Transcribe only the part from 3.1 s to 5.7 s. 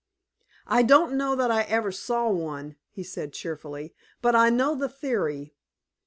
cheerfully, "but I know the theory.